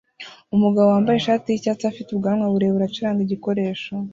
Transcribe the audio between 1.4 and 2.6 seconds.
yicyatsi afite ubwanwa